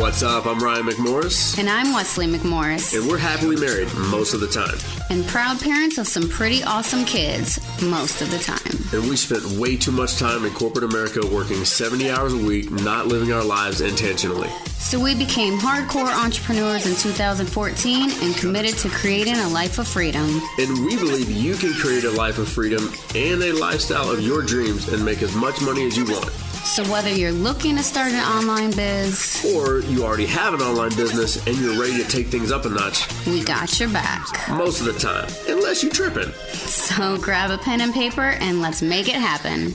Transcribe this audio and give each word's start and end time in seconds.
What's 0.00 0.22
up? 0.22 0.46
I'm 0.46 0.58
Ryan 0.58 0.86
McMorris. 0.86 1.58
And 1.58 1.68
I'm 1.68 1.92
Wesley 1.92 2.26
McMorris. 2.26 2.98
And 2.98 3.06
we're 3.06 3.18
happily 3.18 3.56
married 3.56 3.92
most 4.10 4.32
of 4.32 4.40
the 4.40 4.48
time. 4.48 4.78
And 5.10 5.26
proud 5.26 5.60
parents 5.60 5.98
of 5.98 6.08
some 6.08 6.26
pretty 6.26 6.64
awesome 6.64 7.04
kids 7.04 7.60
most 7.82 8.22
of 8.22 8.30
the 8.30 8.38
time. 8.38 8.98
And 8.98 9.10
we 9.10 9.16
spent 9.16 9.44
way 9.60 9.76
too 9.76 9.92
much 9.92 10.16
time 10.16 10.46
in 10.46 10.54
corporate 10.54 10.84
America 10.84 11.20
working 11.26 11.66
70 11.66 12.10
hours 12.10 12.32
a 12.32 12.38
week, 12.38 12.70
not 12.70 13.08
living 13.08 13.30
our 13.30 13.44
lives 13.44 13.82
intentionally. 13.82 14.48
So 14.78 14.98
we 14.98 15.14
became 15.14 15.58
hardcore 15.58 16.10
entrepreneurs 16.10 16.86
in 16.86 16.96
2014 16.96 18.10
and 18.22 18.34
committed 18.36 18.78
to 18.78 18.88
creating 18.88 19.36
a 19.36 19.48
life 19.50 19.78
of 19.78 19.86
freedom. 19.86 20.40
And 20.58 20.82
we 20.82 20.96
believe 20.96 21.30
you 21.30 21.56
can 21.56 21.74
create 21.74 22.04
a 22.04 22.10
life 22.10 22.38
of 22.38 22.48
freedom 22.48 22.90
and 23.14 23.42
a 23.42 23.52
lifestyle 23.52 24.10
of 24.10 24.20
your 24.22 24.40
dreams 24.40 24.88
and 24.88 25.04
make 25.04 25.20
as 25.20 25.34
much 25.34 25.60
money 25.60 25.86
as 25.86 25.94
you 25.94 26.06
want. 26.06 26.49
So, 26.70 26.84
whether 26.84 27.10
you're 27.10 27.32
looking 27.32 27.76
to 27.78 27.82
start 27.82 28.12
an 28.12 28.20
online 28.20 28.70
biz, 28.70 29.44
or 29.56 29.80
you 29.80 30.04
already 30.04 30.26
have 30.26 30.54
an 30.54 30.60
online 30.60 30.94
business 30.94 31.44
and 31.44 31.56
you're 31.56 31.76
ready 31.80 32.00
to 32.00 32.08
take 32.08 32.28
things 32.28 32.52
up 32.52 32.64
a 32.64 32.68
notch, 32.68 33.08
we 33.26 33.42
got 33.42 33.80
your 33.80 33.88
back. 33.88 34.24
Most 34.50 34.78
of 34.78 34.86
the 34.86 34.92
time, 34.92 35.28
unless 35.48 35.82
you're 35.82 35.90
tripping. 35.90 36.32
So, 36.52 37.18
grab 37.18 37.50
a 37.50 37.58
pen 37.58 37.80
and 37.80 37.92
paper 37.92 38.22
and 38.22 38.62
let's 38.62 38.82
make 38.82 39.08
it 39.08 39.16
happen. 39.16 39.72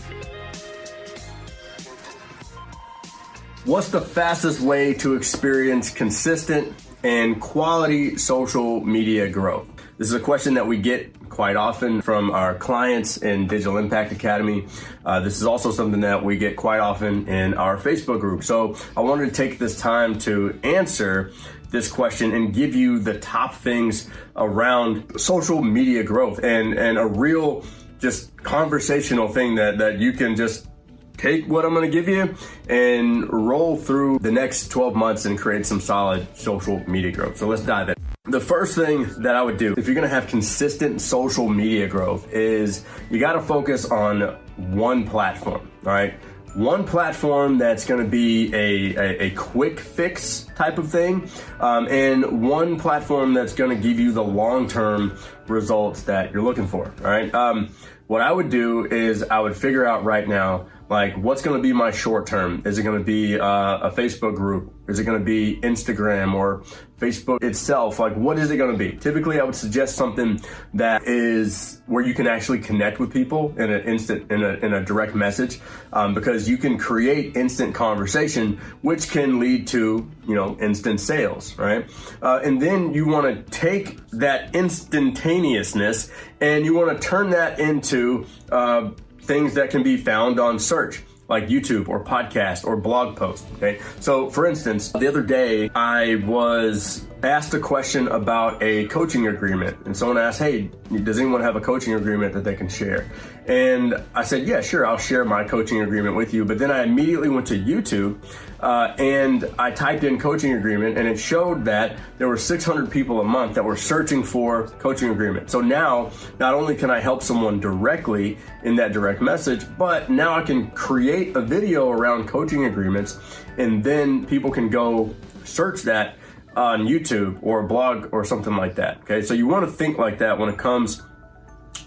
What's 3.65 3.89
the 3.89 3.99
fastest 3.99 4.61
way 4.61 4.93
to 4.93 5.15
experience 5.15 5.89
consistent 5.89 6.73
and 7.03 7.41
quality 7.41 8.15
social 8.15 8.79
media 8.79 9.27
growth? 9.27 9.74
This 9.97 10.09
is 10.09 10.13
a 10.13 10.19
question 10.19 10.55
that 10.55 10.67
we 10.67 10.77
get 10.77 11.29
quite 11.29 11.55
often 11.55 12.01
from 12.01 12.29
our 12.31 12.53
clients 12.53 13.15
in 13.15 13.47
Digital 13.47 13.77
Impact 13.77 14.11
Academy. 14.11 14.65
Uh, 15.05 15.21
this 15.21 15.37
is 15.37 15.45
also 15.45 15.71
something 15.71 16.01
that 16.01 16.21
we 16.21 16.35
get 16.35 16.57
quite 16.57 16.79
often 16.79 17.29
in 17.29 17.53
our 17.53 17.77
Facebook 17.77 18.19
group. 18.19 18.43
So 18.43 18.75
I 18.97 18.99
wanted 18.99 19.27
to 19.27 19.31
take 19.31 19.57
this 19.57 19.79
time 19.79 20.19
to 20.19 20.59
answer 20.63 21.31
this 21.71 21.89
question 21.89 22.33
and 22.33 22.53
give 22.53 22.75
you 22.75 22.99
the 22.99 23.19
top 23.19 23.55
things 23.55 24.09
around 24.35 25.17
social 25.17 25.61
media 25.61 26.03
growth 26.03 26.43
and, 26.43 26.73
and 26.73 26.97
a 26.97 27.05
real 27.07 27.63
just 27.97 28.35
conversational 28.43 29.29
thing 29.29 29.55
that, 29.55 29.77
that 29.77 29.99
you 29.99 30.11
can 30.11 30.35
just 30.35 30.67
take 31.15 31.47
what 31.47 31.63
I'm 31.63 31.73
going 31.73 31.89
to 31.89 31.97
give 31.97 32.09
you 32.09 32.35
and 32.67 33.31
roll 33.31 33.77
through 33.77 34.19
the 34.19 34.31
next 34.31 34.67
12 34.67 34.93
months 34.93 35.23
and 35.23 35.39
create 35.39 35.65
some 35.65 35.79
solid 35.79 36.35
social 36.35 36.83
media 36.89 37.13
growth. 37.13 37.37
So 37.37 37.47
let's 37.47 37.61
dive 37.61 37.87
in. 37.87 38.04
The 38.27 38.41
first 38.41 38.75
thing 38.75 39.05
that 39.19 39.35
I 39.35 39.43
would 39.43 39.57
do 39.57 39.75
if 39.77 39.85
you're 39.85 39.93
gonna 39.93 40.07
have 40.07 40.25
consistent 40.25 40.99
social 40.99 41.47
media 41.47 41.87
growth 41.87 42.27
is 42.31 42.83
you 43.11 43.19
gotta 43.19 43.41
focus 43.41 43.85
on 43.85 44.21
one 44.57 45.07
platform, 45.07 45.69
all 45.85 45.91
right? 45.91 46.15
One 46.55 46.85
platform 46.85 47.59
that's 47.59 47.85
gonna 47.85 48.03
be 48.03 48.51
a, 48.51 48.95
a, 48.95 49.23
a 49.25 49.29
quick 49.31 49.79
fix 49.79 50.47
type 50.55 50.79
of 50.79 50.89
thing, 50.89 51.29
um, 51.59 51.87
and 51.87 52.41
one 52.41 52.79
platform 52.79 53.35
that's 53.35 53.53
gonna 53.53 53.75
give 53.75 53.99
you 53.99 54.11
the 54.11 54.23
long 54.23 54.67
term 54.67 55.15
results 55.47 56.01
that 56.03 56.31
you're 56.31 56.41
looking 56.41 56.65
for, 56.65 56.91
all 57.03 57.11
right? 57.11 57.31
Um, 57.35 57.69
what 58.07 58.21
I 58.21 58.31
would 58.31 58.49
do 58.49 58.85
is 58.85 59.21
I 59.21 59.39
would 59.39 59.55
figure 59.55 59.85
out 59.85 60.03
right 60.03 60.27
now 60.27 60.65
like 60.89 61.17
what's 61.17 61.41
going 61.41 61.57
to 61.57 61.63
be 61.63 61.73
my 61.73 61.91
short 61.91 62.27
term? 62.27 62.61
Is 62.65 62.77
it 62.77 62.83
going 62.83 62.97
to 62.97 63.03
be 63.03 63.39
uh, 63.39 63.77
a 63.79 63.91
facebook 63.91 64.35
group? 64.35 64.73
Is 64.87 64.99
it 64.99 65.03
going 65.03 65.17
to 65.17 65.25
be 65.25 65.59
instagram 65.61 66.33
or 66.33 66.63
facebook 66.99 67.43
itself? 67.43 67.99
Like 67.99 68.15
what 68.15 68.37
is 68.37 68.51
it 68.51 68.57
going 68.57 68.71
to 68.71 68.77
be? 68.77 68.97
Typically 68.97 69.39
i 69.39 69.43
would 69.43 69.55
suggest 69.55 69.95
something 69.95 70.39
that 70.73 71.03
is 71.03 71.81
where 71.87 72.03
you 72.03 72.13
can 72.13 72.27
actually 72.27 72.59
connect 72.59 72.99
with 72.99 73.11
people 73.11 73.53
in 73.57 73.71
an 73.71 73.81
instant 73.83 74.31
in 74.31 74.43
a, 74.43 74.53
in 74.65 74.73
a 74.73 74.83
direct 74.83 75.15
message 75.15 75.59
um, 75.93 76.13
because 76.13 76.49
you 76.49 76.57
can 76.57 76.77
create 76.77 77.35
instant 77.35 77.73
conversation 77.73 78.57
which 78.81 79.09
can 79.09 79.39
lead 79.39 79.67
to 79.67 80.09
you 80.27 80.35
know 80.35 80.57
instant 80.59 80.99
sales 80.99 81.57
right? 81.57 81.89
Uh, 82.21 82.39
and 82.43 82.61
then 82.61 82.93
you 82.93 83.07
want 83.07 83.25
to 83.25 83.51
take 83.51 83.99
that 84.11 84.53
instantaneousness 84.55 86.11
and 86.41 86.65
you 86.65 86.73
want 86.73 86.89
to 86.99 87.07
turn 87.07 87.29
that 87.31 87.59
into 87.59 88.25
uh, 88.51 88.89
things 89.25 89.55
that 89.55 89.69
can 89.69 89.83
be 89.83 89.97
found 89.97 90.39
on 90.39 90.59
search 90.59 91.01
like 91.27 91.47
YouTube 91.47 91.87
or 91.87 92.03
podcast 92.03 92.65
or 92.65 92.77
blog 92.77 93.17
post. 93.17 93.45
Okay. 93.55 93.79
So 93.99 94.29
for 94.29 94.45
instance, 94.45 94.91
the 94.91 95.07
other 95.07 95.23
day 95.23 95.69
I 95.73 96.15
was 96.25 97.05
asked 97.23 97.53
a 97.55 97.59
question 97.59 98.07
about 98.09 98.61
a 98.61 98.85
coaching 98.87 99.27
agreement 99.27 99.77
and 99.85 99.97
someone 99.97 100.17
asked, 100.17 100.39
Hey, 100.39 100.69
does 101.03 101.19
anyone 101.19 101.41
have 101.41 101.55
a 101.55 101.61
coaching 101.61 101.95
agreement 101.95 102.33
that 102.33 102.43
they 102.43 102.55
can 102.55 102.69
share? 102.69 103.09
And 103.47 103.95
I 104.13 104.23
said, 104.23 104.47
Yeah, 104.47 104.61
sure, 104.61 104.85
I'll 104.85 104.97
share 104.97 105.25
my 105.25 105.43
coaching 105.43 105.81
agreement 105.81 106.15
with 106.15 106.33
you. 106.33 106.45
But 106.45 106.59
then 106.59 106.69
I 106.69 106.83
immediately 106.83 107.29
went 107.29 107.47
to 107.47 107.59
YouTube 107.59 108.19
uh, 108.65 108.95
and 108.97 109.47
I 109.59 109.69
typed 109.69 110.03
in 110.03 110.17
coaching 110.17 110.53
agreement 110.53 110.97
and 110.97 111.07
it 111.07 111.19
showed 111.19 111.63
that 111.65 111.99
there 112.17 112.27
were 112.27 112.35
600 112.35 112.89
people 112.89 113.21
a 113.21 113.23
month 113.23 113.53
that 113.53 113.63
were 113.63 113.77
searching 113.77 114.23
for 114.23 114.69
coaching 114.79 115.11
agreement. 115.11 115.51
So 115.51 115.61
now, 115.61 116.09
not 116.39 116.55
only 116.55 116.75
can 116.75 116.89
I 116.89 116.99
help 116.99 117.21
someone 117.21 117.59
directly 117.59 118.39
in 118.63 118.75
that 118.77 118.91
direct 118.91 119.21
message, 119.21 119.63
but 119.77 120.09
now 120.09 120.33
I 120.33 120.41
can 120.41 120.71
create 120.71 121.35
a 121.35 121.41
video 121.41 121.91
around 121.91 122.27
coaching 122.27 122.65
agreements 122.65 123.19
and 123.59 123.83
then 123.83 124.25
people 124.25 124.49
can 124.49 124.67
go 124.67 125.13
search 125.43 125.83
that 125.83 126.17
on 126.55 126.87
YouTube 126.87 127.37
or 127.43 127.59
a 127.59 127.67
blog 127.67 128.11
or 128.11 128.25
something 128.25 128.55
like 128.55 128.73
that. 128.75 128.97
Okay, 129.01 129.21
so 129.21 129.35
you 129.35 129.45
want 129.45 129.63
to 129.63 129.71
think 129.71 129.99
like 129.99 130.17
that 130.17 130.39
when 130.39 130.49
it 130.49 130.57
comes 130.57 131.03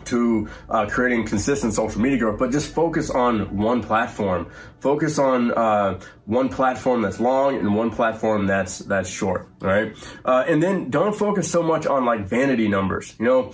to 0.09 0.49
uh, 0.69 0.87
creating 0.87 1.27
consistent 1.27 1.75
social 1.75 2.01
media 2.01 2.19
growth, 2.19 2.39
but 2.39 2.51
just 2.51 2.75
focus 2.75 3.11
on 3.11 3.57
one 3.57 3.83
platform. 3.83 4.51
Focus 4.81 5.19
on 5.19 5.53
uh, 5.53 5.99
one 6.27 6.49
platform 6.49 7.03
that's 7.03 7.19
long 7.19 7.57
and 7.57 7.75
one 7.75 7.91
platform 7.91 8.47
that's 8.47 8.79
that's 8.81 9.09
short. 9.09 9.49
Right, 9.61 9.97
uh, 10.25 10.45
and 10.47 10.63
then 10.63 10.91
don't 10.91 11.17
focus 11.17 11.51
so 11.51 11.63
much 11.63 11.87
on 11.87 12.05
like 12.05 12.27
vanity 12.27 12.69
numbers. 12.69 13.15
You 13.19 13.25
know, 13.25 13.53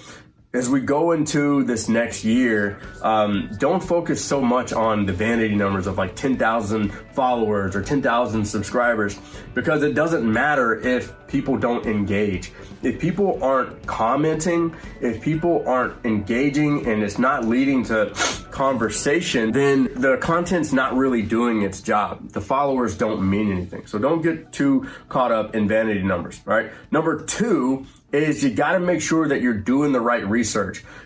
as 0.55 0.71
we 0.71 0.81
go 0.81 1.11
into 1.11 1.65
this 1.65 1.89
next 1.89 2.25
year, 2.25 2.79
um, 3.03 3.51
don't 3.59 3.83
focus 3.83 4.25
so 4.25 4.41
much 4.41 4.73
on 4.73 5.05
the 5.05 5.13
vanity 5.13 5.57
numbers 5.57 5.89
of 5.89 5.99
like 5.99 6.15
10,000 6.15 6.91
followers 7.13 7.75
or 7.75 7.83
10,000 7.83 8.45
subscribers 8.45 9.19
because 9.53 9.83
it 9.83 9.95
doesn't 9.95 10.25
matter 10.25 10.77
if 10.81 11.13
people 11.27 11.57
don't 11.57 11.85
engage. 11.87 12.53
If 12.85 13.01
people 13.01 13.43
aren't 13.43 13.85
commenting, 13.87 14.77
if 15.01 15.21
people 15.21 15.65
aren't 15.67 16.05
engaging 16.05 16.87
and 16.87 17.03
it's 17.03 17.19
not 17.19 17.45
leading 17.45 17.83
to 17.87 18.15
conversation, 18.53 19.51
then 19.51 19.89
the 19.97 20.17
content's 20.19 20.73
not 20.73 20.95
really 20.95 21.23
doing 21.23 21.63
its 21.63 21.83
job. 21.83 22.29
The 22.31 22.41
followers 22.41 22.97
don't 22.97 23.29
mean 23.29 23.51
anything. 23.51 23.87
So 23.87 23.99
don't 23.99 24.23
get 24.23 24.53
too 24.53 24.89
caught 25.09 25.33
up 25.33 25.57
in 25.57 25.67
vanity 25.67 26.03
numbers, 26.03 26.41
right? 26.45 26.71
Number 26.93 27.25
two 27.25 27.87
is 28.15 28.45
you 28.45 28.51
got 28.51 28.73
to 28.73 28.81
make 28.81 29.01
sure 29.01 29.27
that 29.29 29.43
you're 29.43 29.53
doing 29.53 29.91
the 29.91 30.01
right 30.01 30.27
research. 30.27 30.44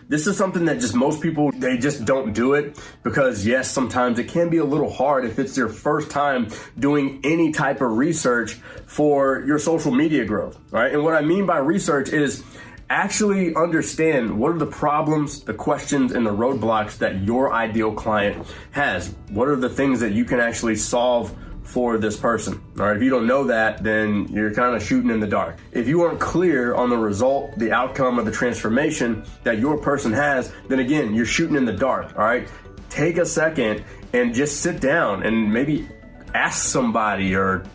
This 0.09 0.27
is 0.27 0.37
something 0.37 0.65
that 0.67 0.81
just 0.81 0.95
most 0.95 1.21
people 1.21 1.51
they 1.53 1.79
just 1.79 2.05
don't 2.05 2.33
do 2.33 2.55
it 2.55 2.79
because 3.03 3.47
yes, 3.47 3.71
sometimes 3.71 4.19
it 4.19 4.29
can 4.29 4.49
be 4.49 4.59
a 4.59 4.65
little 4.65 4.91
hard 4.91 5.25
if 5.25 5.39
it's 5.39 5.57
your 5.57 5.69
first 5.69 6.11
time 6.11 6.49
doing 6.79 7.21
any 7.25 7.53
type 7.53 7.81
of 7.81 7.97
research 7.97 8.55
for 8.87 9.45
your 9.47 9.59
social 9.59 9.93
media 9.93 10.25
growth, 10.25 10.59
right? 10.71 10.93
And 10.93 11.05
what 11.05 11.15
I 11.15 11.23
mean 11.23 11.47
by 11.47 11.59
research 11.59 12.11
is 12.11 12.43
actually 12.91 13.55
understand 13.55 14.39
what 14.39 14.53
are 14.53 14.59
the 14.59 14.67
problems, 14.67 15.41
the 15.41 15.55
questions, 15.55 16.13
and 16.13 16.27
the 16.27 16.35
roadblocks 16.35 16.99
that 16.99 17.23
your 17.23 17.53
ideal 17.53 17.93
client 17.93 18.47
has. 18.71 19.15
What 19.31 19.49
are 19.49 19.57
the 19.57 19.69
things 19.69 20.01
that 20.01 20.13
you 20.13 20.25
can 20.25 20.41
actually 20.41 20.77
solve 20.77 21.37
for 21.69 21.99
this 21.99 22.17
person. 22.17 22.63
All 22.79 22.87
right, 22.87 22.97
if 22.97 23.03
you 23.03 23.11
don't 23.11 23.27
know 23.27 23.45
that, 23.45 23.85
then 23.85 24.27
you're 24.31 24.55
kind 24.55 24.75
of 24.75 24.83
shooting 24.83 25.11
in 25.11 25.21
the 25.21 25.27
dark. 25.27 25.59
If 25.71 25.87
you 25.87 26.01
aren't 26.01 26.19
clear 26.19 26.75
on 26.75 26.89
the 26.89 26.97
result, 26.97 27.59
the 27.59 27.73
outcome 27.73 28.19
of 28.19 28.25
the 28.25 28.33
transformation 28.33 29.23
that 29.45 29.59
your 29.59 29.77
person 29.77 30.11
has, 30.15 30.51
then 30.69 30.79
again, 30.79 31.15
you're 31.15 31.27
shooting 31.27 31.57
in 31.57 31.67
the 31.67 31.75
dark. 31.75 32.19
All 32.19 32.25
right, 32.25 32.49
take 32.89 33.19
a 33.19 33.27
second 33.27 33.85
and 34.15 34.35
just 34.35 34.63
sit 34.63 34.81
down 34.81 35.25
and 35.25 35.53
maybe 35.53 35.87
ask 36.33 36.67
somebody 36.67 37.35
or 37.35 37.67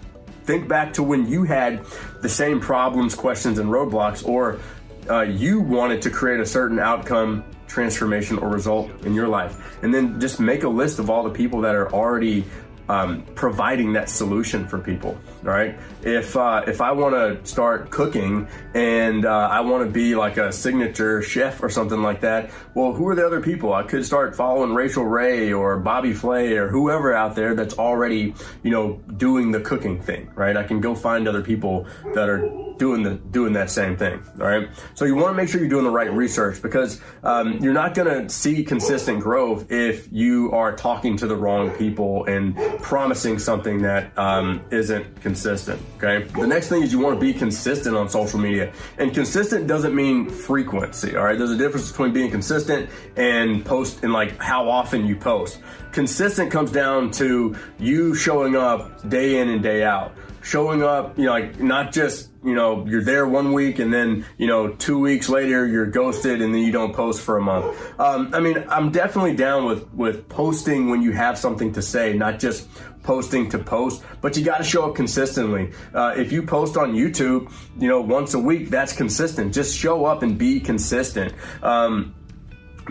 think 0.46 0.68
back 0.68 0.94
to 0.94 1.04
when 1.04 1.28
you 1.28 1.44
had 1.44 1.86
the 2.24 2.30
same 2.30 2.60
problems, 2.60 3.14
questions, 3.14 3.60
and 3.60 3.70
roadblocks, 3.70 4.28
or 4.28 4.60
uh, 5.08 5.22
you 5.22 5.62
wanted 5.62 6.02
to 6.02 6.10
create 6.10 6.40
a 6.40 6.46
certain 6.48 6.80
outcome 6.80 7.46
transformation 7.68 8.40
or 8.40 8.50
result 8.50 8.90
in 9.06 9.14
your 9.14 9.28
life. 9.28 9.78
And 9.84 9.94
then 9.94 10.20
just 10.20 10.40
make 10.40 10.64
a 10.64 10.70
list 10.70 10.98
of 10.98 11.12
all 11.12 11.24
the 11.24 11.30
people 11.30 11.62
that 11.62 11.76
are 11.76 11.94
already 11.94 12.44
um, 12.90 13.24
providing 13.36 13.94
that 13.94 14.10
solution 14.10 14.68
for 14.68 14.80
people. 14.80 15.18
Right? 15.42 15.78
If 16.04 16.36
uh, 16.36 16.64
if 16.68 16.82
I 16.82 16.92
want 16.92 17.16
to 17.16 17.46
start 17.50 17.90
cooking 17.90 18.48
and 18.74 19.26
uh, 19.26 19.50
I 19.52 19.62
want 19.62 19.86
to 19.86 19.92
be 19.92 20.16
like 20.16 20.38
a 20.38 20.52
signature 20.52 21.22
chef 21.22 21.62
or 21.62 21.70
something 21.70 22.02
like 22.02 22.22
that, 22.22 22.52
well, 22.74 22.94
who 22.94 23.08
are 23.08 23.16
the 23.16 23.26
other 23.26 23.42
people? 23.42 23.74
I 23.74 23.84
could 23.84 24.06
start 24.06 24.36
following 24.36 24.74
Rachael 24.74 25.06
Ray 25.06 25.52
or 25.52 25.80
Bobby 25.80 26.14
Flay 26.14 26.54
or 26.58 26.70
whoever 26.70 27.14
out 27.14 27.36
there 27.36 27.56
that's 27.56 27.78
already 27.78 28.34
you 28.64 28.72
know 28.72 29.02
doing 29.18 29.52
the 29.52 29.60
cooking 29.60 30.02
thing. 30.02 30.30
Right? 30.36 30.56
I 30.56 30.64
can 30.64 30.82
go 30.82 30.96
find 30.96 31.28
other 31.28 31.42
people 31.42 31.88
that 32.14 32.30
are 32.30 32.73
doing 32.78 33.04
the 33.04 33.16
doing 33.16 33.54
that 33.54 33.70
same 33.70 33.98
thing. 33.98 34.24
All 34.40 34.48
right. 34.48 34.70
So 34.94 35.06
you 35.06 35.16
want 35.16 35.30
to 35.30 35.34
make 35.34 35.50
sure 35.50 35.60
you're 35.60 35.70
doing 35.70 35.86
the 35.86 35.92
right 35.92 36.12
research 36.12 36.62
because 36.62 37.02
um, 37.24 37.54
you're 37.60 37.74
not 37.74 37.94
going 37.94 38.08
to 38.08 38.30
see 38.30 38.64
consistent 38.64 39.22
growth 39.22 39.72
if 39.72 40.12
you 40.12 40.52
are 40.52 40.76
talking 40.76 41.18
to 41.18 41.28
the 41.28 41.36
wrong 41.36 41.72
people 41.72 42.26
and 42.26 42.56
promising 42.82 43.40
something 43.40 43.82
that 43.82 44.18
um, 44.18 44.64
not 44.72 45.06
consistent. 45.22 45.82
Okay. 45.98 46.24
The 46.24 46.48
next 46.48 46.70
thing 46.70 46.84
is 46.84 46.92
you 46.92 47.00
want 47.00 47.20
to 47.20 47.26
be 47.26 47.34
consistent 47.34 47.96
on 47.96 48.10
social 48.10 48.40
media, 48.40 48.72
and 48.98 49.14
consistent 49.14 49.68
doesn't 49.68 49.96
mean 49.96 50.30
frequency. 50.30 51.16
All 51.16 51.24
right. 51.24 51.38
There's 51.38 51.52
a 51.52 51.58
difference 51.58 51.90
between 51.92 52.14
being 52.14 52.32
consistent 52.32 52.90
and 53.16 53.66
post 53.66 54.04
and 54.04 54.14
like 54.14 54.38
how 54.42 54.70
often 54.70 55.06
you 55.06 55.16
post. 55.16 55.60
Consistent 55.92 56.52
comes 56.52 56.72
down 56.72 57.12
to 57.12 57.56
you 57.78 58.16
showing 58.16 58.56
up 58.56 59.08
day 59.10 59.40
in 59.40 59.50
and 59.50 59.62
day 59.62 59.84
out 59.84 60.16
showing 60.44 60.84
up, 60.84 61.18
you 61.18 61.26
know, 61.26 61.32
like 61.32 61.60
not 61.60 61.94
just, 61.94 62.30
you 62.44 62.54
know, 62.54 62.86
you're 62.86 63.04
there 63.04 63.26
one 63.26 63.54
week 63.54 63.80
and 63.80 63.94
then, 63.94 64.26
you 64.38 64.46
know, 64.46 64.68
two 64.68 65.00
weeks 65.00 65.30
later 65.30 65.66
you're 65.66 65.86
ghosted 65.86 66.42
and 66.42 66.54
then 66.54 66.62
you 66.62 66.72
don't 66.72 66.94
post 66.94 67.22
for 67.22 67.38
a 67.38 67.42
month. 67.42 67.76
Um, 68.00 68.30
I 68.34 68.42
mean, 68.42 68.64
I'm 68.68 68.92
definitely 68.92 69.36
down 69.36 69.66
with, 69.66 69.92
with 69.94 70.28
posting 70.28 70.90
when 70.90 71.02
you 71.02 71.14
have 71.14 71.38
something 71.38 71.72
to 71.74 71.82
say, 71.82 72.14
not 72.14 72.40
just 72.40 72.68
posting 73.04 73.50
to 73.50 73.58
post, 73.58 74.04
but 74.22 74.36
you 74.36 74.44
got 74.44 74.58
to 74.58 74.64
show 74.64 74.90
up 74.90 74.96
consistently. 74.96 75.72
Uh, 75.94 76.14
if 76.18 76.32
you 76.32 76.44
post 76.44 76.76
on 76.76 76.94
YouTube, 76.94 77.52
you 77.80 77.88
know, 77.88 78.02
once 78.02 78.34
a 78.34 78.40
week, 78.40 78.70
that's 78.70 78.94
consistent. 78.94 79.54
Just 79.54 79.78
show 79.78 80.06
up 80.06 80.24
and 80.24 80.38
be 80.38 80.60
consistent. 80.60 81.34
Um, 81.62 82.16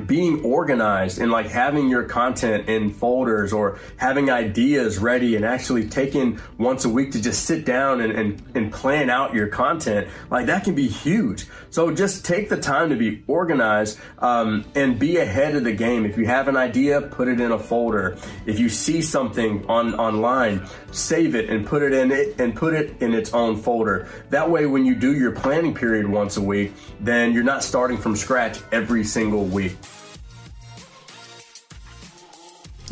being 0.07 0.43
organized 0.45 1.19
and 1.19 1.31
like 1.31 1.47
having 1.47 1.89
your 1.89 2.05
content 2.05 2.69
in 2.69 2.91
folders 2.91 3.53
or 3.53 3.79
having 3.97 4.31
ideas 4.31 4.99
ready 4.99 5.37
and 5.37 5.45
actually 5.45 5.89
taking 5.89 6.41
once 6.59 6.85
a 6.85 6.89
week 6.89 7.13
to 7.13 7.21
just 7.21 7.45
sit 7.45 7.65
down 7.65 8.01
and, 8.01 8.13
and, 8.13 8.43
and 8.55 8.73
plan 8.73 9.11
out 9.11 9.35
your 9.35 9.49
content, 9.49 10.09
like 10.31 10.47
that 10.47 10.65
can 10.65 10.75
be 10.75 10.89
huge. 10.89 11.47
So 11.71 11.95
just 11.95 12.25
take 12.25 12.49
the 12.49 12.57
time 12.57 12.91
to 12.91 12.97
be 12.97 13.23
organized 13.27 13.99
um, 14.19 14.65
and 14.75 14.99
be 14.99 15.17
ahead 15.17 15.55
of 15.55 15.65
the 15.65 15.73
game. 15.73 16.05
If 16.05 16.19
you 16.19 16.27
have 16.27 16.49
an 16.49 16.57
idea, 16.57 17.01
put 17.01 17.29
it 17.29 17.41
in 17.41 17.53
a 17.53 17.59
folder. 17.59 18.17
If 18.47 18.59
you 18.59 18.69
see 18.69 19.03
something 19.03 19.65
on 19.69 19.95
online, 19.95 20.67
save 20.91 21.35
it 21.35 21.49
and 21.49 21.67
put 21.67 21.83
it 21.83 21.93
in 21.93 22.11
it 22.11 22.41
and 22.41 22.55
put 22.55 22.75
it 22.75 23.01
in 23.01 23.15
its 23.15 23.33
own 23.33 23.57
folder. 23.57 24.09
That 24.31 24.51
way, 24.51 24.67
when 24.67 24.85
you 24.85 24.95
do 24.95 25.15
your 25.15 25.33
planning 25.33 25.75
period 25.75 26.07
once 26.07 26.37
a 26.37 26.43
week, 26.43 26.73
then 27.01 27.33
you're 27.33 27.43
not 27.43 27.63
starting 27.63 27.99
from 27.99 28.17
scratch 28.17 28.59
every 28.73 29.05
single 29.05 29.45
week. 29.45 29.77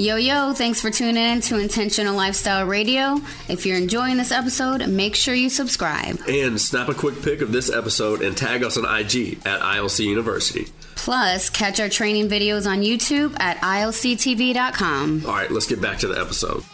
Yo, 0.01 0.17
yo, 0.17 0.55
thanks 0.55 0.81
for 0.81 0.91
tuning 0.91 1.23
in 1.23 1.43
to 1.43 1.59
Intentional 1.59 2.17
Lifestyle 2.17 2.65
Radio. 2.65 3.21
If 3.51 3.67
you're 3.67 3.77
enjoying 3.77 4.17
this 4.17 4.33
episode, 4.33 4.89
make 4.89 5.15
sure 5.15 5.35
you 5.35 5.51
subscribe. 5.51 6.19
And 6.27 6.59
snap 6.59 6.89
a 6.89 6.95
quick 6.95 7.21
pic 7.21 7.43
of 7.43 7.53
this 7.53 7.71
episode 7.71 8.23
and 8.23 8.35
tag 8.35 8.65
us 8.65 8.79
on 8.79 8.85
IG 8.87 9.41
at 9.45 9.61
ILC 9.61 10.07
University. 10.07 10.69
Plus, 10.95 11.51
catch 11.51 11.81
our 11.81 11.91
training 11.91 12.31
videos 12.31 12.67
on 12.67 12.81
YouTube 12.81 13.39
at 13.41 13.59
ilctv.com. 13.59 15.27
All 15.27 15.33
right, 15.33 15.51
let's 15.51 15.67
get 15.67 15.83
back 15.83 15.99
to 15.99 16.09
the 16.09 16.19
episode. 16.19 16.65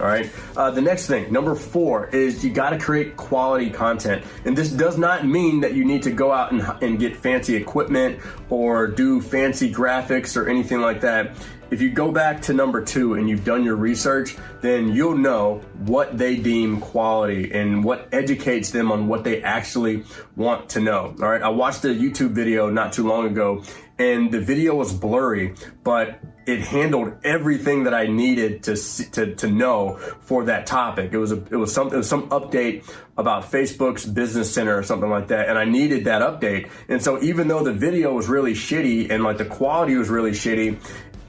All 0.00 0.06
right. 0.06 0.30
Uh, 0.56 0.70
the 0.70 0.80
next 0.80 1.06
thing, 1.06 1.32
number 1.32 1.54
four, 1.54 2.08
is 2.08 2.44
you 2.44 2.50
got 2.50 2.70
to 2.70 2.78
create 2.78 3.16
quality 3.16 3.70
content. 3.70 4.24
And 4.44 4.56
this 4.56 4.70
does 4.70 4.98
not 4.98 5.26
mean 5.26 5.60
that 5.60 5.74
you 5.74 5.84
need 5.84 6.02
to 6.02 6.10
go 6.10 6.32
out 6.32 6.52
and, 6.52 6.62
and 6.82 6.98
get 6.98 7.16
fancy 7.16 7.54
equipment 7.54 8.18
or 8.48 8.86
do 8.86 9.20
fancy 9.20 9.72
graphics 9.72 10.36
or 10.36 10.48
anything 10.48 10.80
like 10.80 11.00
that. 11.02 11.36
If 11.70 11.80
you 11.80 11.90
go 11.90 12.12
back 12.12 12.42
to 12.42 12.52
number 12.52 12.84
two 12.84 13.14
and 13.14 13.30
you've 13.30 13.44
done 13.44 13.64
your 13.64 13.76
research, 13.76 14.36
then 14.60 14.92
you'll 14.92 15.16
know 15.16 15.62
what 15.86 16.18
they 16.18 16.36
deem 16.36 16.80
quality 16.80 17.50
and 17.52 17.82
what 17.82 18.08
educates 18.12 18.70
them 18.70 18.92
on 18.92 19.08
what 19.08 19.24
they 19.24 19.42
actually 19.42 20.04
want 20.36 20.68
to 20.70 20.80
know. 20.80 21.14
All 21.18 21.30
right. 21.30 21.42
I 21.42 21.48
watched 21.48 21.84
a 21.84 21.88
YouTube 21.88 22.32
video 22.32 22.68
not 22.68 22.92
too 22.92 23.08
long 23.08 23.26
ago 23.26 23.62
and 23.98 24.30
the 24.30 24.40
video 24.40 24.74
was 24.74 24.92
blurry, 24.92 25.54
but 25.84 26.18
it 26.46 26.60
handled 26.60 27.14
everything 27.24 27.84
that 27.84 27.94
I 27.94 28.06
needed 28.06 28.62
to 28.64 28.76
to, 29.12 29.34
to 29.36 29.46
know 29.46 29.96
for 30.20 30.44
that 30.44 30.66
topic. 30.66 31.12
It 31.12 31.18
was 31.18 31.32
a, 31.32 31.36
it 31.36 31.56
was 31.56 31.72
some 31.72 31.88
it 31.88 31.96
was 31.96 32.08
some 32.08 32.28
update 32.30 32.90
about 33.16 33.50
Facebook's 33.50 34.04
Business 34.04 34.52
Center 34.52 34.76
or 34.76 34.82
something 34.82 35.10
like 35.10 35.28
that, 35.28 35.48
and 35.48 35.58
I 35.58 35.64
needed 35.64 36.04
that 36.04 36.22
update. 36.22 36.70
And 36.88 37.02
so 37.02 37.22
even 37.22 37.48
though 37.48 37.62
the 37.62 37.72
video 37.72 38.14
was 38.14 38.28
really 38.28 38.54
shitty 38.54 39.10
and 39.10 39.22
like 39.22 39.38
the 39.38 39.44
quality 39.44 39.96
was 39.96 40.08
really 40.08 40.32
shitty, 40.32 40.78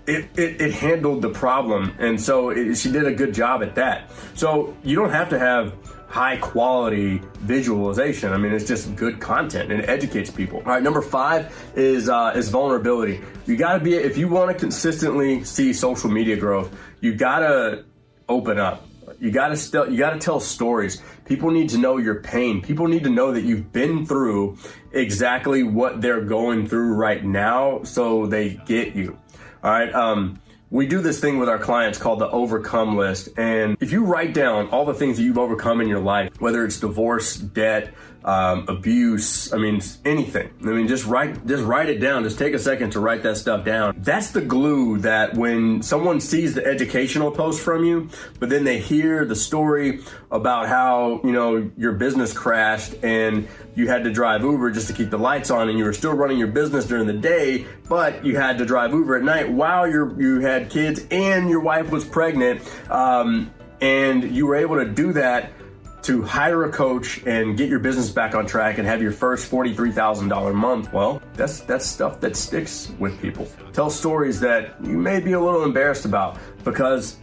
it, 0.07 0.29
it, 0.37 0.61
it, 0.61 0.73
handled 0.73 1.21
the 1.21 1.29
problem. 1.29 1.95
And 1.99 2.19
so 2.19 2.49
it, 2.49 2.75
she 2.75 2.91
did 2.91 3.05
a 3.05 3.13
good 3.13 3.33
job 3.33 3.63
at 3.63 3.75
that. 3.75 4.11
So 4.35 4.75
you 4.83 4.95
don't 4.95 5.11
have 5.11 5.29
to 5.29 5.39
have 5.39 5.73
high 6.13 6.37
quality 6.37 7.19
visualization. 7.39 8.33
I 8.33 8.37
mean, 8.37 8.53
it's 8.53 8.67
just 8.67 8.95
good 8.95 9.19
content 9.19 9.71
and 9.71 9.81
it 9.81 9.89
educates 9.89 10.29
people. 10.29 10.59
All 10.59 10.65
right, 10.65 10.83
number 10.83 11.01
five 11.01 11.51
is 11.75 12.07
uh, 12.07 12.33
is 12.35 12.49
vulnerability. 12.49 13.19
You 13.47 13.57
got 13.57 13.79
to 13.79 13.79
be 13.79 13.95
if 13.95 14.15
you 14.15 14.27
want 14.27 14.51
to 14.51 14.53
consistently 14.55 15.43
see 15.43 15.73
social 15.73 16.11
media 16.11 16.37
growth, 16.37 16.71
you 17.01 17.15
got 17.15 17.39
to 17.39 17.85
open 18.29 18.59
up. 18.59 18.85
You 19.19 19.31
got 19.31 19.47
to 19.47 19.57
still 19.57 19.91
you 19.91 19.97
got 19.97 20.11
to 20.11 20.19
tell 20.19 20.39
stories. 20.39 21.01
People 21.25 21.49
need 21.49 21.69
to 21.69 21.79
know 21.79 21.97
your 21.97 22.21
pain. 22.21 22.61
People 22.61 22.87
need 22.87 23.05
to 23.05 23.09
know 23.09 23.31
that 23.31 23.41
you've 23.41 23.73
been 23.73 24.05
through 24.05 24.59
exactly 24.91 25.63
what 25.63 25.99
they're 25.99 26.21
going 26.21 26.67
through 26.67 26.93
right 26.93 27.25
now, 27.25 27.81
so 27.85 28.27
they 28.27 28.61
get 28.67 28.93
you. 28.93 29.17
All 29.63 29.71
right. 29.71 29.91
Um, 29.95 30.39
we 30.73 30.87
do 30.87 31.01
this 31.01 31.21
thing 31.21 31.37
with 31.37 31.47
our 31.49 31.59
clients 31.59 31.99
called 31.99 32.17
the 32.17 32.27
overcome 32.31 32.97
list. 32.97 33.29
And 33.37 33.77
if 33.79 33.91
you 33.91 34.05
write 34.05 34.33
down 34.33 34.69
all 34.69 34.85
the 34.85 34.95
things 34.95 35.17
that 35.17 35.23
you've 35.23 35.37
overcome 35.37 35.81
in 35.81 35.87
your 35.87 35.99
life, 35.99 36.41
whether 36.41 36.65
it's 36.65 36.79
divorce, 36.79 37.37
debt, 37.37 37.93
um, 38.25 38.65
abuse. 38.67 39.51
I 39.53 39.57
mean, 39.57 39.81
anything. 40.05 40.49
I 40.61 40.65
mean, 40.67 40.87
just 40.87 41.05
write, 41.05 41.45
just 41.45 41.63
write 41.63 41.89
it 41.89 41.99
down. 41.99 42.23
Just 42.23 42.39
take 42.39 42.53
a 42.53 42.59
second 42.59 42.91
to 42.91 42.99
write 42.99 43.23
that 43.23 43.37
stuff 43.37 43.65
down. 43.65 43.95
That's 43.97 44.31
the 44.31 44.41
glue 44.41 44.99
that 44.99 45.35
when 45.35 45.81
someone 45.81 46.19
sees 46.19 46.53
the 46.53 46.65
educational 46.65 47.31
post 47.31 47.61
from 47.61 47.83
you, 47.83 48.09
but 48.39 48.49
then 48.49 48.63
they 48.63 48.79
hear 48.79 49.25
the 49.25 49.35
story 49.35 50.01
about 50.31 50.67
how, 50.67 51.21
you 51.23 51.31
know, 51.31 51.69
your 51.77 51.93
business 51.93 52.33
crashed 52.33 52.95
and 53.03 53.47
you 53.75 53.87
had 53.87 54.03
to 54.03 54.11
drive 54.11 54.43
Uber 54.43 54.71
just 54.71 54.87
to 54.87 54.93
keep 54.93 55.09
the 55.09 55.17
lights 55.17 55.49
on 55.49 55.69
and 55.69 55.77
you 55.77 55.83
were 55.83 55.93
still 55.93 56.13
running 56.13 56.37
your 56.37 56.47
business 56.47 56.85
during 56.85 57.07
the 57.07 57.13
day, 57.13 57.65
but 57.89 58.23
you 58.25 58.37
had 58.37 58.57
to 58.57 58.65
drive 58.65 58.91
Uber 58.91 59.17
at 59.17 59.23
night 59.23 59.51
while 59.51 59.87
you 59.87 60.15
you 60.17 60.39
had 60.41 60.69
kids 60.69 61.05
and 61.11 61.49
your 61.49 61.59
wife 61.59 61.89
was 61.89 62.05
pregnant. 62.05 62.61
Um, 62.89 63.51
and 63.81 64.33
you 64.33 64.47
were 64.47 64.55
able 64.55 64.77
to 64.77 64.85
do 64.85 65.11
that 65.13 65.51
to 66.03 66.21
hire 66.21 66.65
a 66.65 66.71
coach 66.71 67.23
and 67.25 67.57
get 67.57 67.69
your 67.69 67.79
business 67.79 68.09
back 68.09 68.35
on 68.35 68.45
track 68.45 68.77
and 68.77 68.87
have 68.87 69.01
your 69.01 69.11
first 69.11 69.49
$43,000 69.49 70.53
month, 70.53 70.91
well, 70.91 71.21
that's 71.33 71.61
that's 71.61 71.85
stuff 71.85 72.19
that 72.19 72.35
sticks 72.35 72.91
with 72.99 73.19
people. 73.21 73.47
Tell 73.71 73.89
stories 73.89 74.39
that 74.41 74.75
you 74.83 74.97
may 74.97 75.19
be 75.19 75.31
a 75.31 75.39
little 75.39 75.63
embarrassed 75.63 76.05
about 76.05 76.37
because 76.63 77.17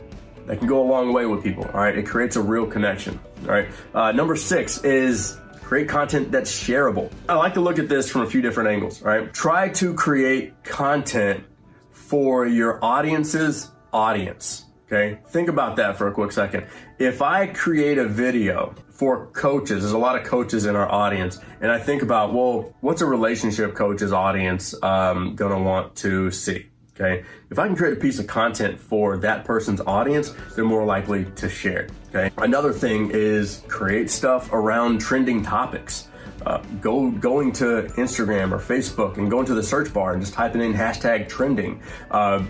that 0.46 0.58
can 0.58 0.66
go 0.66 0.82
a 0.82 0.88
long 0.88 1.12
way 1.12 1.26
with 1.26 1.42
people. 1.42 1.64
All 1.64 1.80
right, 1.80 1.96
it 1.96 2.06
creates 2.06 2.36
a 2.36 2.42
real 2.42 2.66
connection. 2.66 3.20
All 3.42 3.50
right, 3.52 3.68
uh, 3.94 4.12
number 4.12 4.34
six 4.34 4.82
is 4.82 5.38
create 5.62 5.88
content 5.88 6.32
that's 6.32 6.50
shareable. 6.50 7.12
I 7.28 7.34
like 7.34 7.54
to 7.54 7.60
look 7.60 7.78
at 7.78 7.88
this 7.88 8.10
from 8.10 8.22
a 8.22 8.26
few 8.26 8.40
different 8.40 8.70
angles. 8.70 9.02
All 9.02 9.08
right, 9.08 9.32
try 9.32 9.68
to 9.68 9.94
create 9.94 10.64
content 10.64 11.44
for 11.90 12.46
your 12.46 12.84
audience's 12.84 13.70
audience. 13.92 14.64
Okay, 14.86 15.20
think 15.28 15.48
about 15.48 15.76
that 15.76 15.96
for 15.96 16.08
a 16.08 16.12
quick 16.12 16.32
second. 16.32 16.66
If 17.00 17.22
I 17.22 17.46
create 17.46 17.96
a 17.96 18.04
video 18.04 18.74
for 18.90 19.28
coaches, 19.28 19.80
there's 19.80 19.94
a 19.94 19.98
lot 19.98 20.16
of 20.16 20.24
coaches 20.24 20.66
in 20.66 20.76
our 20.76 20.86
audience, 20.86 21.38
and 21.62 21.72
I 21.72 21.78
think 21.78 22.02
about, 22.02 22.34
well, 22.34 22.74
what's 22.82 23.00
a 23.00 23.06
relationship 23.06 23.74
coach's 23.74 24.12
audience 24.12 24.74
um, 24.82 25.34
gonna 25.34 25.58
want 25.58 25.96
to 25.96 26.30
see? 26.30 26.66
Okay, 26.94 27.24
if 27.48 27.58
I 27.58 27.66
can 27.68 27.74
create 27.74 27.96
a 27.96 28.00
piece 28.00 28.18
of 28.18 28.26
content 28.26 28.78
for 28.78 29.16
that 29.16 29.46
person's 29.46 29.80
audience, 29.80 30.34
they're 30.54 30.66
more 30.66 30.84
likely 30.84 31.24
to 31.36 31.48
share. 31.48 31.88
Okay, 32.10 32.30
another 32.36 32.70
thing 32.70 33.10
is 33.14 33.62
create 33.66 34.10
stuff 34.10 34.52
around 34.52 35.00
trending 35.00 35.42
topics. 35.42 36.08
Uh, 36.44 36.58
go 36.82 37.10
going 37.10 37.52
to 37.52 37.84
Instagram 37.96 38.52
or 38.52 38.58
Facebook 38.58 39.16
and 39.16 39.30
go 39.30 39.40
into 39.40 39.54
the 39.54 39.62
search 39.62 39.90
bar 39.94 40.12
and 40.12 40.20
just 40.20 40.34
typing 40.34 40.60
in 40.60 40.74
hashtag 40.74 41.30
trending. 41.30 41.80
Uh, 42.10 42.44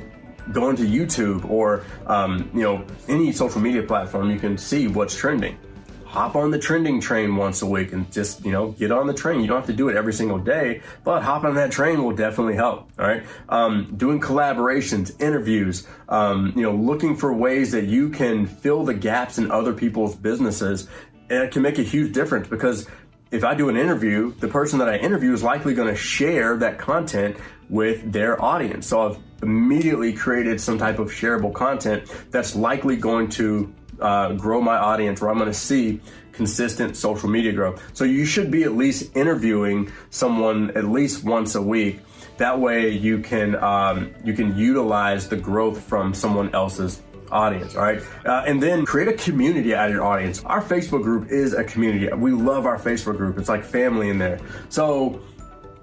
go 0.52 0.70
into 0.70 0.82
YouTube 0.82 1.48
or 1.48 1.84
um, 2.06 2.50
you 2.54 2.62
know 2.62 2.84
any 3.08 3.32
social 3.32 3.60
media 3.60 3.82
platform, 3.82 4.30
you 4.30 4.38
can 4.38 4.58
see 4.58 4.88
what's 4.88 5.16
trending. 5.16 5.58
Hop 6.04 6.34
on 6.34 6.50
the 6.50 6.58
trending 6.58 7.00
train 7.00 7.36
once 7.36 7.62
a 7.62 7.66
week 7.66 7.92
and 7.92 8.10
just 8.10 8.44
you 8.44 8.50
know 8.50 8.72
get 8.72 8.90
on 8.90 9.06
the 9.06 9.14
train. 9.14 9.40
You 9.40 9.46
don't 9.46 9.58
have 9.58 9.66
to 9.66 9.72
do 9.72 9.88
it 9.88 9.96
every 9.96 10.12
single 10.12 10.38
day, 10.38 10.82
but 11.04 11.22
hopping 11.22 11.50
on 11.50 11.54
that 11.54 11.70
train 11.70 12.02
will 12.02 12.16
definitely 12.16 12.56
help. 12.56 12.90
All 12.98 13.06
right, 13.06 13.22
um, 13.48 13.94
doing 13.96 14.20
collaborations, 14.20 15.20
interviews, 15.20 15.86
um, 16.08 16.52
you 16.56 16.62
know, 16.62 16.74
looking 16.74 17.16
for 17.16 17.32
ways 17.32 17.70
that 17.72 17.84
you 17.84 18.08
can 18.08 18.46
fill 18.46 18.84
the 18.84 18.94
gaps 18.94 19.38
in 19.38 19.50
other 19.50 19.72
people's 19.72 20.16
businesses. 20.16 20.88
And 21.28 21.44
it 21.44 21.52
can 21.52 21.62
make 21.62 21.78
a 21.78 21.84
huge 21.84 22.12
difference 22.12 22.48
because 22.48 22.88
if 23.30 23.44
I 23.44 23.54
do 23.54 23.68
an 23.68 23.76
interview, 23.76 24.34
the 24.34 24.48
person 24.48 24.78
that 24.80 24.88
I 24.88 24.96
interview 24.96 25.32
is 25.32 25.42
likely 25.42 25.74
going 25.74 25.88
to 25.88 25.96
share 25.96 26.56
that 26.56 26.78
content 26.78 27.36
with 27.68 28.12
their 28.12 28.42
audience. 28.42 28.88
So 28.88 29.08
I've 29.08 29.29
immediately 29.42 30.12
created 30.12 30.60
some 30.60 30.78
type 30.78 30.98
of 30.98 31.08
shareable 31.08 31.52
content 31.52 32.10
that's 32.30 32.54
likely 32.54 32.96
going 32.96 33.28
to 33.28 33.72
uh, 34.00 34.32
grow 34.32 34.60
my 34.60 34.76
audience 34.76 35.20
where 35.20 35.30
I'm 35.30 35.38
going 35.38 35.50
to 35.50 35.58
see 35.58 36.00
consistent 36.32 36.96
social 36.96 37.28
media 37.28 37.52
growth. 37.52 37.82
So 37.92 38.04
you 38.04 38.24
should 38.24 38.50
be 38.50 38.64
at 38.64 38.72
least 38.72 39.14
interviewing 39.14 39.92
someone 40.10 40.70
at 40.76 40.84
least 40.84 41.24
once 41.24 41.54
a 41.54 41.62
week. 41.62 42.00
That 42.38 42.58
way 42.58 42.88
you 42.88 43.18
can 43.18 43.56
um, 43.56 44.14
you 44.24 44.32
can 44.32 44.56
utilize 44.56 45.28
the 45.28 45.36
growth 45.36 45.82
from 45.82 46.14
someone 46.14 46.54
else's 46.54 47.02
audience, 47.30 47.76
all 47.76 47.82
right? 47.82 48.02
Uh, 48.24 48.44
and 48.46 48.62
then 48.62 48.84
create 48.84 49.08
a 49.08 49.12
community 49.12 49.74
out 49.74 49.88
of 49.88 49.94
your 49.94 50.04
audience. 50.04 50.42
Our 50.44 50.62
Facebook 50.62 51.02
group 51.02 51.30
is 51.30 51.52
a 51.52 51.64
community. 51.64 52.08
We 52.14 52.32
love 52.32 52.66
our 52.66 52.78
Facebook 52.78 53.16
group. 53.18 53.38
It's 53.38 53.48
like 53.48 53.62
family 53.62 54.08
in 54.08 54.18
there. 54.18 54.40
So 54.68 55.20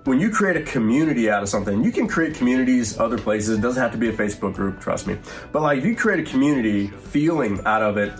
when 0.07 0.21
you 0.21 0.29
create 0.29 0.55
a 0.55 0.61
community 0.63 1.29
out 1.29 1.43
of 1.43 1.49
something, 1.49 1.83
you 1.83 1.91
can 1.91 2.07
create 2.07 2.33
communities 2.33 2.97
other 2.97 3.17
places. 3.17 3.57
It 3.57 3.61
doesn't 3.61 3.81
have 3.81 3.91
to 3.91 3.97
be 3.97 4.07
a 4.07 4.13
Facebook 4.13 4.53
group, 4.53 4.79
trust 4.79 5.05
me. 5.05 5.17
But 5.51 5.61
like 5.63 5.79
if 5.79 5.85
you 5.85 5.97
create 5.97 6.25
a 6.25 6.31
community 6.31 6.87
feeling 6.87 7.59
out 7.65 7.83
of 7.83 7.97
it, 7.97 8.13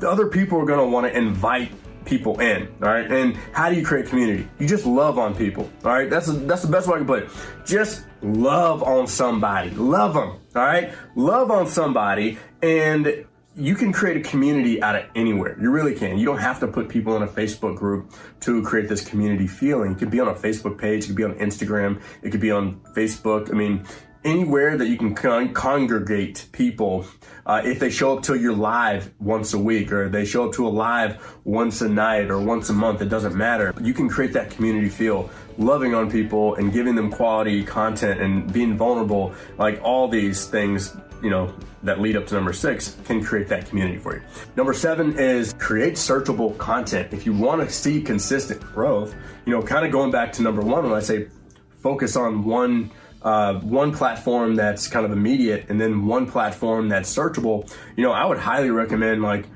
the 0.00 0.08
other 0.08 0.28
people 0.28 0.58
are 0.58 0.86
want 0.86 1.06
to 1.06 1.16
invite 1.16 1.72
people 2.06 2.40
in, 2.40 2.68
all 2.82 2.88
right? 2.88 3.10
And 3.10 3.36
how 3.52 3.68
do 3.68 3.76
you 3.76 3.84
create 3.84 4.06
community? 4.06 4.48
You 4.58 4.66
just 4.66 4.86
love 4.86 5.18
on 5.18 5.34
people, 5.34 5.70
all 5.84 5.92
right? 5.92 6.08
That's 6.08 6.26
that's 6.26 6.62
the 6.62 6.68
best 6.68 6.88
way 6.88 6.94
I 6.94 6.98
can 6.98 7.06
put 7.06 7.24
it. 7.24 7.30
Just 7.66 8.06
love 8.22 8.82
on 8.82 9.06
somebody. 9.06 9.70
Love 9.70 10.14
them, 10.14 10.30
all 10.30 10.40
right? 10.54 10.94
Love 11.16 11.50
on 11.50 11.66
somebody 11.66 12.38
and 12.62 13.25
you 13.56 13.74
can 13.74 13.90
create 13.90 14.18
a 14.18 14.20
community 14.20 14.82
out 14.82 14.94
of 14.94 15.04
anywhere. 15.14 15.56
You 15.58 15.70
really 15.70 15.94
can. 15.94 16.18
You 16.18 16.26
don't 16.26 16.38
have 16.38 16.60
to 16.60 16.66
put 16.66 16.88
people 16.90 17.16
in 17.16 17.22
a 17.22 17.26
Facebook 17.26 17.76
group 17.76 18.12
to 18.40 18.62
create 18.62 18.88
this 18.88 19.02
community 19.02 19.46
feeling. 19.46 19.92
It 19.92 19.98
could 19.98 20.10
be 20.10 20.20
on 20.20 20.28
a 20.28 20.34
Facebook 20.34 20.76
page, 20.78 21.04
it 21.04 21.06
could 21.08 21.16
be 21.16 21.24
on 21.24 21.34
Instagram, 21.36 22.02
it 22.22 22.30
could 22.30 22.40
be 22.40 22.50
on 22.50 22.80
Facebook. 22.94 23.50
I 23.50 23.54
mean, 23.54 23.86
anywhere 24.26 24.76
that 24.76 24.88
you 24.88 24.98
can 24.98 25.14
con- 25.14 25.54
congregate 25.54 26.48
people. 26.52 27.06
Uh, 27.46 27.62
if 27.64 27.78
they 27.78 27.88
show 27.88 28.16
up 28.16 28.24
to 28.24 28.34
your 28.34 28.52
live 28.52 29.14
once 29.20 29.54
a 29.54 29.58
week 29.58 29.90
or 29.90 30.08
they 30.10 30.24
show 30.24 30.48
up 30.48 30.54
to 30.54 30.66
a 30.66 30.68
live 30.68 31.38
once 31.44 31.80
a 31.80 31.88
night 31.88 32.30
or 32.30 32.38
once 32.40 32.68
a 32.68 32.72
month, 32.74 33.00
it 33.00 33.08
doesn't 33.08 33.36
matter. 33.36 33.72
You 33.80 33.94
can 33.94 34.08
create 34.08 34.34
that 34.34 34.50
community 34.50 34.90
feel, 34.90 35.30
loving 35.56 35.94
on 35.94 36.10
people 36.10 36.56
and 36.56 36.72
giving 36.72 36.94
them 36.94 37.10
quality 37.10 37.64
content 37.64 38.20
and 38.20 38.52
being 38.52 38.76
vulnerable. 38.76 39.32
Like 39.56 39.80
all 39.82 40.08
these 40.08 40.46
things, 40.46 40.94
you 41.26 41.30
know, 41.30 41.52
that 41.82 42.00
lead 42.00 42.16
up 42.16 42.24
to 42.24 42.34
number 42.36 42.52
six 42.52 42.96
can 43.04 43.20
create 43.20 43.48
that 43.48 43.66
community 43.66 43.98
for 43.98 44.14
you. 44.14 44.22
Number 44.54 44.72
seven 44.72 45.18
is 45.18 45.54
create 45.54 45.94
searchable 45.94 46.56
content. 46.56 47.12
If 47.12 47.26
you 47.26 47.32
want 47.32 47.62
to 47.62 47.68
see 47.68 48.00
consistent 48.00 48.60
growth, 48.60 49.12
you 49.44 49.52
know, 49.52 49.60
kind 49.60 49.84
of 49.84 49.90
going 49.90 50.12
back 50.12 50.30
to 50.34 50.42
number 50.42 50.62
one 50.62 50.84
when 50.84 50.92
I 50.92 51.00
say 51.00 51.26
focus 51.82 52.14
on 52.14 52.44
one 52.44 52.92
uh, 53.22 53.54
one 53.54 53.92
platform 53.92 54.54
that's 54.54 54.86
kind 54.86 55.04
of 55.04 55.10
immediate 55.10 55.68
and 55.68 55.80
then 55.80 56.06
one 56.06 56.30
platform 56.30 56.88
that's 56.88 57.12
searchable, 57.12 57.68
you 57.96 58.04
know, 58.04 58.12
I 58.12 58.24
would 58.24 58.38
highly 58.38 58.70
recommend 58.70 59.20
like, 59.20 59.46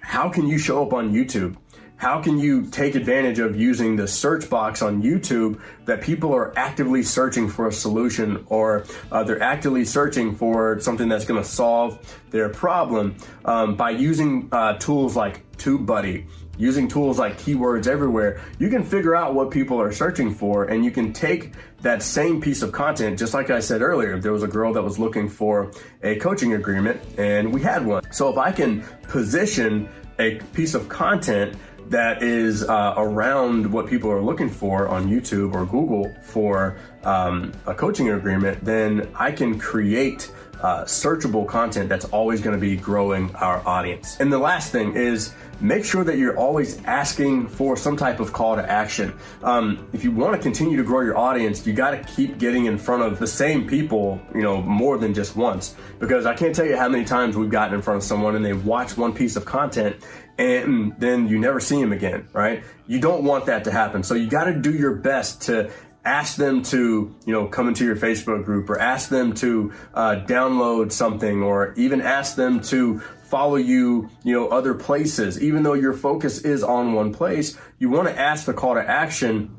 how 0.00 0.28
can 0.28 0.46
you 0.46 0.56
show 0.56 0.86
up 0.86 0.92
on 0.92 1.12
YouTube? 1.12 1.56
How 1.98 2.22
can 2.22 2.38
you 2.38 2.66
take 2.66 2.94
advantage 2.94 3.40
of 3.40 3.56
using 3.56 3.96
the 3.96 4.06
search 4.06 4.48
box 4.48 4.82
on 4.82 5.02
YouTube 5.02 5.60
that 5.84 6.00
people 6.00 6.32
are 6.32 6.56
actively 6.56 7.02
searching 7.02 7.48
for 7.48 7.66
a 7.66 7.72
solution 7.72 8.44
or 8.46 8.84
uh, 9.10 9.24
they're 9.24 9.42
actively 9.42 9.84
searching 9.84 10.36
for 10.36 10.78
something 10.78 11.08
that's 11.08 11.24
going 11.24 11.42
to 11.42 11.48
solve 11.48 11.98
their 12.30 12.50
problem 12.50 13.16
um, 13.44 13.74
by 13.74 13.90
using 13.90 14.48
uh, 14.52 14.74
tools 14.78 15.16
like 15.16 15.44
TubeBuddy 15.56 16.24
using 16.58 16.88
tools 16.88 17.18
like 17.20 17.38
keywords 17.38 17.86
everywhere, 17.86 18.40
you 18.58 18.68
can 18.68 18.82
figure 18.82 19.14
out 19.14 19.32
what 19.32 19.48
people 19.48 19.80
are 19.80 19.92
searching 19.92 20.34
for 20.34 20.64
and 20.64 20.84
you 20.84 20.90
can 20.90 21.12
take 21.12 21.52
that 21.82 22.02
same 22.02 22.40
piece 22.40 22.62
of 22.62 22.72
content, 22.72 23.16
just 23.16 23.32
like 23.32 23.48
I 23.48 23.60
said 23.60 23.80
earlier, 23.80 24.18
there 24.18 24.32
was 24.32 24.42
a 24.42 24.48
girl 24.48 24.72
that 24.72 24.82
was 24.82 24.98
looking 24.98 25.28
for 25.28 25.70
a 26.02 26.16
coaching 26.16 26.54
agreement 26.54 27.00
and 27.16 27.54
we 27.54 27.62
had 27.62 27.86
one. 27.86 28.02
So 28.12 28.28
if 28.28 28.36
I 28.36 28.50
can 28.50 28.82
position 29.04 29.88
a 30.18 30.40
piece 30.52 30.74
of 30.74 30.88
content 30.88 31.56
that 31.90 32.22
is 32.22 32.64
uh, 32.64 32.94
around 32.96 33.70
what 33.72 33.86
people 33.86 34.10
are 34.10 34.20
looking 34.20 34.50
for 34.50 34.88
on 34.88 35.08
YouTube 35.08 35.54
or 35.54 35.64
Google 35.64 36.14
for 36.22 36.76
um, 37.04 37.52
a 37.66 37.74
coaching 37.74 38.10
agreement, 38.10 38.64
then 38.64 39.08
I 39.14 39.32
can 39.32 39.58
create 39.58 40.30
uh, 40.60 40.84
searchable 40.84 41.46
content 41.46 41.88
that's 41.88 42.04
always 42.06 42.40
going 42.40 42.54
to 42.54 42.60
be 42.60 42.76
growing 42.76 43.34
our 43.36 43.66
audience. 43.66 44.18
And 44.18 44.32
the 44.32 44.38
last 44.38 44.72
thing 44.72 44.96
is 44.96 45.32
make 45.60 45.84
sure 45.84 46.04
that 46.04 46.18
you're 46.18 46.36
always 46.36 46.82
asking 46.84 47.48
for 47.48 47.76
some 47.76 47.96
type 47.96 48.20
of 48.20 48.32
call 48.32 48.56
to 48.56 48.70
action. 48.70 49.16
Um, 49.42 49.88
if 49.92 50.04
you 50.04 50.10
want 50.10 50.34
to 50.34 50.42
continue 50.42 50.76
to 50.76 50.82
grow 50.82 51.02
your 51.02 51.16
audience, 51.16 51.66
you 51.66 51.72
got 51.72 51.92
to 51.92 52.02
keep 52.14 52.38
getting 52.38 52.66
in 52.66 52.76
front 52.76 53.02
of 53.02 53.18
the 53.18 53.26
same 53.26 53.68
people, 53.68 54.20
you 54.34 54.42
know, 54.42 54.60
more 54.60 54.98
than 54.98 55.14
just 55.14 55.36
once. 55.36 55.76
Because 55.98 56.26
I 56.26 56.34
can't 56.34 56.54
tell 56.54 56.66
you 56.66 56.76
how 56.76 56.88
many 56.88 57.04
times 57.04 57.36
we've 57.36 57.50
gotten 57.50 57.74
in 57.74 57.82
front 57.82 57.98
of 57.98 58.02
someone 58.04 58.34
and 58.34 58.44
they 58.44 58.52
watch 58.52 58.96
one 58.96 59.12
piece 59.12 59.36
of 59.36 59.44
content 59.44 59.96
and 60.38 60.94
then 60.98 61.28
you 61.28 61.38
never 61.38 61.60
see 61.60 61.80
them 61.80 61.92
again, 61.92 62.28
right? 62.32 62.62
You 62.86 63.00
don't 63.00 63.24
want 63.24 63.46
that 63.46 63.64
to 63.64 63.72
happen. 63.72 64.02
So 64.04 64.14
you 64.14 64.28
got 64.28 64.44
to 64.44 64.54
do 64.54 64.72
your 64.72 64.94
best 64.94 65.42
to 65.42 65.70
ask 66.04 66.36
them 66.36 66.62
to 66.62 67.14
you 67.26 67.32
know 67.32 67.46
come 67.46 67.68
into 67.68 67.84
your 67.84 67.96
facebook 67.96 68.44
group 68.44 68.70
or 68.70 68.78
ask 68.78 69.10
them 69.10 69.34
to 69.34 69.72
uh, 69.92 70.24
download 70.26 70.90
something 70.90 71.42
or 71.42 71.74
even 71.74 72.00
ask 72.00 72.36
them 72.36 72.60
to 72.60 73.00
follow 73.24 73.56
you 73.56 74.08
you 74.24 74.32
know 74.32 74.48
other 74.48 74.72
places 74.72 75.42
even 75.42 75.62
though 75.64 75.74
your 75.74 75.92
focus 75.92 76.38
is 76.38 76.62
on 76.62 76.94
one 76.94 77.12
place 77.12 77.58
you 77.78 77.90
want 77.90 78.08
to 78.08 78.18
ask 78.18 78.46
the 78.46 78.54
call 78.54 78.74
to 78.74 78.80
action 78.80 79.50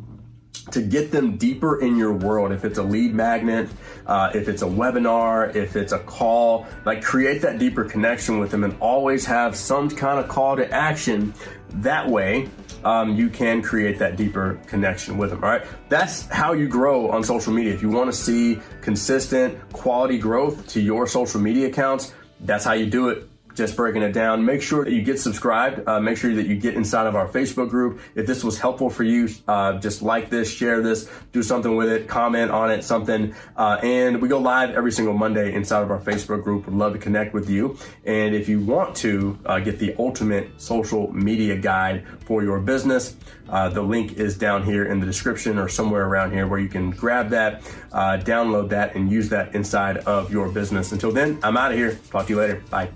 to 0.71 0.81
get 0.81 1.11
them 1.11 1.37
deeper 1.37 1.81
in 1.81 1.95
your 1.95 2.13
world. 2.13 2.51
If 2.51 2.63
it's 2.65 2.77
a 2.77 2.83
lead 2.83 3.13
magnet, 3.13 3.69
uh, 4.05 4.31
if 4.33 4.47
it's 4.47 4.61
a 4.61 4.67
webinar, 4.67 5.55
if 5.55 5.75
it's 5.75 5.91
a 5.91 5.99
call, 5.99 6.67
like 6.85 7.03
create 7.03 7.41
that 7.41 7.59
deeper 7.59 7.83
connection 7.83 8.39
with 8.39 8.51
them 8.51 8.63
and 8.63 8.75
always 8.79 9.25
have 9.25 9.55
some 9.55 9.89
kind 9.89 10.19
of 10.19 10.27
call 10.27 10.55
to 10.57 10.71
action. 10.71 11.33
That 11.69 12.07
way, 12.07 12.49
um, 12.83 13.15
you 13.15 13.29
can 13.29 13.61
create 13.61 13.99
that 13.99 14.15
deeper 14.15 14.59
connection 14.67 15.17
with 15.17 15.31
them. 15.31 15.43
All 15.43 15.49
right. 15.49 15.65
That's 15.89 16.27
how 16.27 16.53
you 16.53 16.67
grow 16.67 17.09
on 17.09 17.23
social 17.23 17.53
media. 17.53 17.73
If 17.73 17.81
you 17.81 17.89
want 17.89 18.11
to 18.11 18.17
see 18.17 18.59
consistent 18.81 19.71
quality 19.73 20.17
growth 20.17 20.67
to 20.69 20.81
your 20.81 21.07
social 21.07 21.39
media 21.39 21.67
accounts, 21.67 22.13
that's 22.41 22.63
how 22.63 22.73
you 22.73 22.85
do 22.85 23.09
it 23.09 23.28
just 23.59 23.75
breaking 23.75 24.01
it 24.03 24.13
down. 24.13 24.45
Make 24.45 24.61
sure 24.61 24.85
that 24.85 24.93
you 24.93 25.01
get 25.01 25.19
subscribed. 25.19 25.85
Uh, 25.85 25.99
make 25.99 26.17
sure 26.17 26.33
that 26.33 26.47
you 26.47 26.55
get 26.55 26.75
inside 26.75 27.07
of 27.07 27.15
our 27.15 27.27
Facebook 27.27 27.69
group. 27.69 27.99
If 28.15 28.25
this 28.25 28.41
was 28.41 28.57
helpful 28.57 28.89
for 28.89 29.03
you, 29.03 29.27
uh, 29.49 29.79
just 29.79 30.01
like 30.01 30.29
this, 30.29 30.49
share 30.49 30.81
this, 30.81 31.11
do 31.33 31.43
something 31.43 31.75
with 31.75 31.89
it, 31.89 32.07
comment 32.07 32.51
on 32.51 32.71
it, 32.71 32.85
something. 32.85 33.35
Uh, 33.57 33.77
and 33.83 34.21
we 34.21 34.29
go 34.29 34.39
live 34.39 34.69
every 34.71 34.93
single 34.93 35.13
Monday 35.13 35.53
inside 35.53 35.83
of 35.83 35.91
our 35.91 35.99
Facebook 35.99 36.41
group. 36.41 36.65
Would 36.67 36.73
love 36.73 36.93
to 36.93 36.99
connect 36.99 37.33
with 37.33 37.49
you. 37.49 37.77
And 38.05 38.33
if 38.33 38.47
you 38.47 38.61
want 38.61 38.95
to 38.97 39.37
uh, 39.45 39.59
get 39.59 39.77
the 39.77 39.93
ultimate 39.99 40.61
social 40.61 41.11
media 41.11 41.57
guide 41.57 42.05
for 42.21 42.41
your 42.41 42.61
business, 42.61 43.17
uh, 43.49 43.67
the 43.67 43.81
link 43.81 44.13
is 44.13 44.37
down 44.37 44.63
here 44.63 44.85
in 44.85 45.01
the 45.01 45.05
description 45.05 45.57
or 45.57 45.67
somewhere 45.67 46.05
around 46.05 46.31
here 46.31 46.47
where 46.47 46.59
you 46.59 46.69
can 46.69 46.91
grab 46.91 47.29
that, 47.31 47.61
uh, 47.91 48.17
download 48.23 48.69
that, 48.69 48.95
and 48.95 49.11
use 49.11 49.27
that 49.29 49.53
inside 49.53 49.97
of 49.97 50.31
your 50.31 50.47
business. 50.47 50.93
Until 50.93 51.11
then, 51.11 51.39
I'm 51.43 51.57
out 51.57 51.73
of 51.73 51.77
here. 51.77 51.99
Talk 52.09 52.27
to 52.27 52.33
you 52.33 52.39
later. 52.39 52.63
Bye. 52.69 52.89